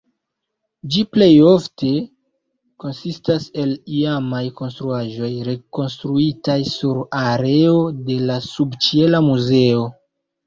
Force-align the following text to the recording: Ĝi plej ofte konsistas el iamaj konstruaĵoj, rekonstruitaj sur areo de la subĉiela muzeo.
Ĝi 0.93 1.01
plej 1.15 1.25
ofte 1.47 1.89
konsistas 2.83 3.43
el 3.63 3.73
iamaj 3.99 4.41
konstruaĵoj, 4.61 5.29
rekonstruitaj 5.49 6.57
sur 6.73 7.01
areo 7.19 7.75
de 8.09 8.17
la 8.31 8.39
subĉiela 8.47 9.21
muzeo. 9.27 9.85